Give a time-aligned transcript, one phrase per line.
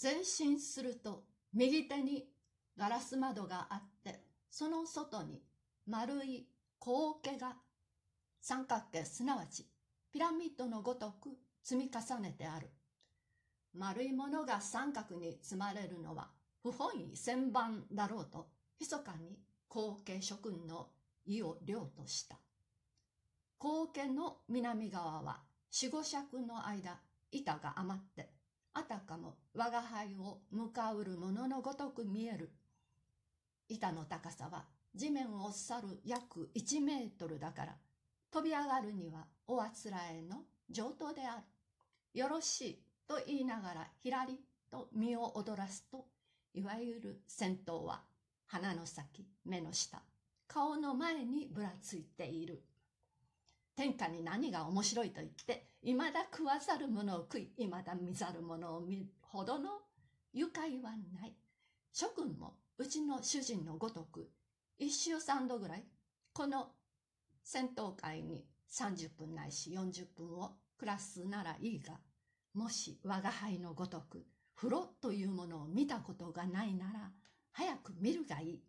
[0.00, 2.28] 前進すると右手に
[2.76, 4.20] ガラス窓があって
[4.50, 5.42] その外に
[5.86, 6.46] 丸い
[6.78, 7.56] 小桶が
[8.40, 9.66] 三角形すなわち
[10.12, 11.30] ピラミッドのごとく
[11.64, 12.68] 積み重ねてある。
[13.74, 16.28] 丸いものが三角に積まれるのは
[16.62, 18.48] 不本意旋盤だろうと
[18.80, 19.38] 密かに
[19.68, 20.88] 後家諸君の
[21.26, 22.36] 意を領とした。
[23.58, 25.40] 後家の南側は
[25.70, 27.00] 四五尺の間
[27.32, 28.37] 板が余って
[28.74, 32.50] あたかも我が輩を向かうるもののごとく見える。
[33.68, 37.76] 板の高さは地面を去る約1メートルだから
[38.30, 41.42] 飛び上がるにはおあつらえの上等である。
[42.14, 44.38] よろしいと言いながらひらり
[44.70, 46.06] と身を踊らすと
[46.54, 48.02] いわゆる戦闘は
[48.46, 50.02] 鼻の先目の下
[50.46, 52.62] 顔の前にぶらついている。
[53.78, 59.68] 天下に何が面白いと言っていまだ食わざる者を食いいまだ見ざる者を見るほどの
[60.32, 61.36] 愉快はない。
[61.92, 64.30] 諸君もうちの主人のごとく
[64.80, 65.84] 一週三度ぐらい
[66.32, 66.72] この
[67.44, 72.00] 戦闘会に30分ないし40分を暮らすならいいが
[72.54, 74.26] もし我が輩のごとく
[74.56, 77.12] 風呂というものを見たことがないなら
[77.52, 78.62] 早く見るがいい。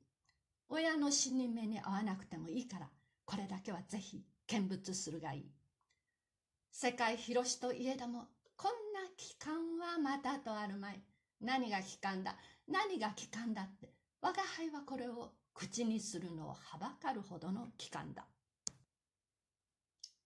[0.70, 2.90] 親の死に目に遭わなくてもいいから
[3.26, 5.52] これだけはぜひ見物するがいい
[6.72, 8.26] 世界広しといえども
[8.56, 11.02] こんな機関はまたとあるまい
[11.40, 12.36] 何が機関だ？
[12.68, 18.26] 何が機関だって我が輩はこれを口にするのをはばかるほどの機関だ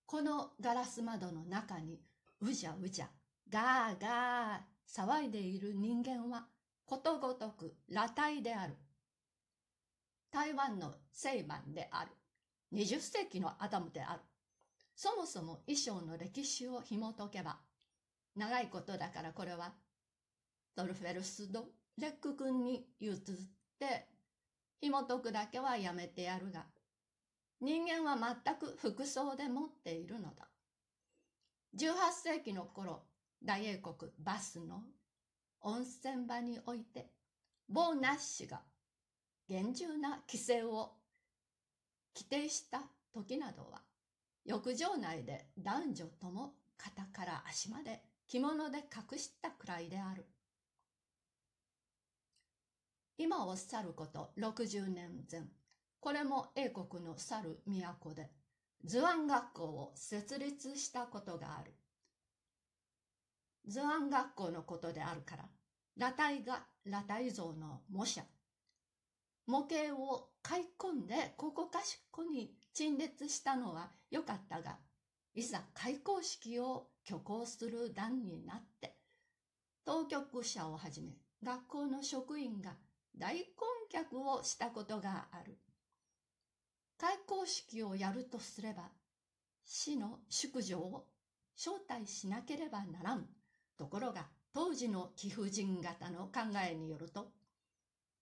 [0.06, 2.00] このガラス窓の中に
[2.42, 3.08] うじゃうじゃ
[3.50, 6.46] ガーガー騒いでいる人間は
[6.86, 8.76] ことごとく裸体である。
[10.32, 12.12] 台湾の西蛮である。
[12.74, 14.22] 20世紀のアダムである。
[14.96, 17.60] そもそも衣装の歴史を紐解けば、
[18.36, 19.74] 長いことだからこれは、
[20.76, 21.66] ドルフェルス・ド・
[21.98, 23.36] レック君に譲っ
[23.80, 24.08] て、
[24.82, 26.66] 紐解くだけはやめてやるが、
[27.62, 30.48] 人間は全く服装で持っているのだ。
[31.78, 33.04] 18世紀の頃、
[33.44, 34.82] 大英国バスの
[35.62, 37.12] 温泉場において、
[37.70, 38.62] 某ナッシュが
[39.48, 41.03] 厳重な規制を
[42.16, 42.82] 規定した
[43.14, 43.82] 時などは、
[44.46, 50.26] 浴場内で男女とも肩から足まで着物で隠したくらいである。
[53.18, 55.44] 今を去ること60年前、
[56.00, 58.32] これも英国の去る都で、
[58.84, 61.74] 図案学校を設立したことがある。
[63.66, 65.46] 図案学校のことであるから、
[65.98, 68.24] 裸体が裸体像の模写。
[69.46, 74.78] 模型を買い込んでここかしこに陳列したのはよかったが、
[75.34, 78.96] いざ開校式を挙行する段になって、
[79.86, 82.72] 当局者をはじめ学校の職員が
[83.18, 83.44] 大根
[83.90, 85.58] 客をしたことがある。
[86.98, 88.92] 開校式をやるとすれば、
[89.66, 91.06] 市の宿女を
[91.58, 93.28] 招待しなければならん。
[93.78, 97.32] ところが当時の貴婦人方の考えによると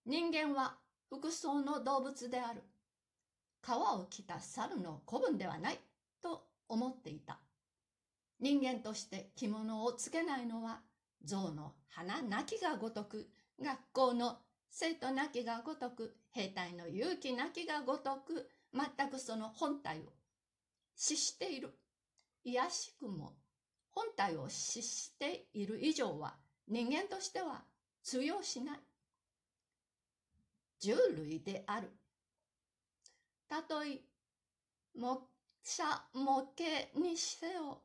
[0.06, 0.78] 人間は
[1.12, 2.62] 服装の動物である
[3.62, 5.78] 皮を着た猿の子分ではない
[6.22, 7.38] と思っていた
[8.40, 10.80] 人間として着物をつけないのは
[11.22, 13.28] 象の花なきがごとく
[13.62, 14.38] 学校の
[14.70, 20.04] 生徒なきがごとく兵隊の勇気なきがごとく全くその本体を
[20.96, 21.74] 死している。
[22.42, 23.34] いやしくも
[23.90, 26.36] 本体を死している以上は
[26.68, 27.64] 人間としては
[28.02, 28.80] 通用しない。
[30.82, 31.92] 獣類である。
[33.48, 34.00] たとえ、
[34.98, 35.28] 模
[35.62, 37.82] 写模型にせよ、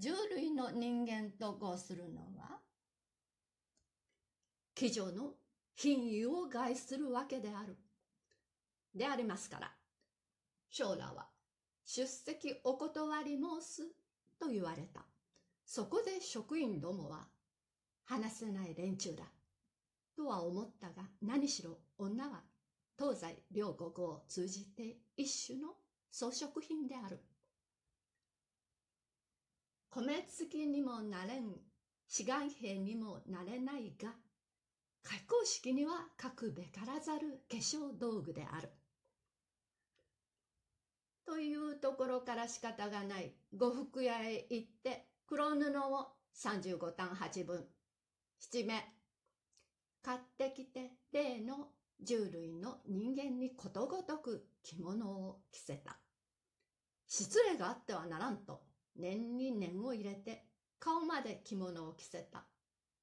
[0.00, 2.58] 獣類の人間と号するのは、
[4.74, 5.34] 騎乗の
[5.74, 7.76] 品位を害するわけである。
[8.94, 9.70] でありますから、
[10.70, 11.28] 将来は
[11.84, 13.82] 出席お断り申す
[14.40, 15.02] と言われた。
[15.66, 17.28] そこで職員どもは
[18.06, 19.24] 話せない連中だ
[20.22, 22.42] とは思ったが何しろ女は
[22.96, 25.70] 東西両国を通じて一種の
[26.12, 27.20] 装飾品である。
[29.90, 31.56] 米付きにもなれん
[32.06, 34.10] 志願兵にもなれないが
[35.02, 38.70] 開口式には書くべからざる化粧道具である。
[41.26, 43.34] というところから仕方がない。
[43.58, 45.56] 呉服屋へ行って黒布
[45.92, 47.66] を35単8分、
[48.38, 49.01] 七目、
[50.02, 51.68] 買ってきて例の
[52.06, 55.98] 獣類の人間にことごとく着物を着せた。
[57.06, 58.62] 失礼があってはならんと、
[58.96, 60.44] 念に念を入れて
[60.78, 62.44] 顔まで着物を着せた。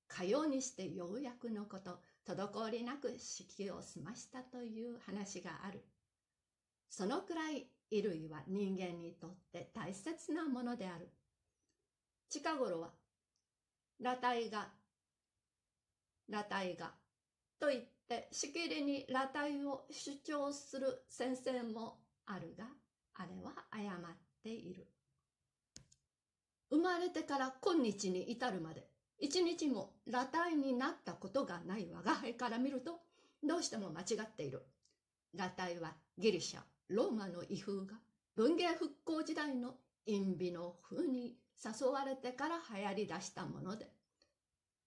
[0.07, 5.85] かようにしてようやくのこと滞りなく式を済ましたという話がある。
[6.89, 11.09] そのくらい衣類は人間にとって大切なものである。
[12.29, 12.91] 近頃は、
[13.99, 14.69] 裸体が、
[16.31, 16.91] 裸体が、
[17.59, 22.65] と言ってしきりに裸体を主張する先生もあるが、
[23.15, 24.11] あれは誤っ
[24.43, 24.87] ている。
[26.69, 28.87] 生まれてから今日に至るまで、
[29.19, 32.99] 一日も裸体になったことがない我が輩から見ると、
[33.43, 34.63] どうしても間違っている。
[35.35, 37.95] 裸体はギリシャ、ローマの異風が
[38.35, 43.91] 文芸復興時代の陰美の風に誘われてから流行り出したもので、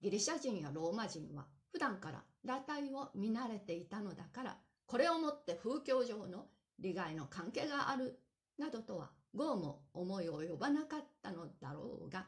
[0.02, 6.46] ギリシャ人やローマ人は普段から裸体を見慣れていたのだから、これをもって風教上の
[6.80, 8.18] 利害の関係がある
[8.58, 12.26] などとは業も思いを呼ばなかったのだろうが、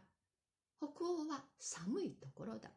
[0.78, 2.70] 北欧は寒いところだ。